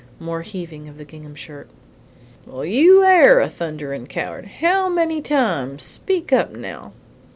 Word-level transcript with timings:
More 0.19 0.41
heaving 0.41 0.89
of 0.89 0.97
the 0.97 1.05
gingham 1.05 1.35
shirt. 1.35 1.69
"Well, 2.47 2.65
you 2.65 3.03
AIR 3.03 3.39
a 3.39 3.47
thunderin' 3.47 4.07
coward! 4.07 4.45
How 4.47 4.89
many 4.89 5.21
times? 5.21 5.83
Speak 5.83 6.33
up 6.33 6.51
now." 6.51 6.93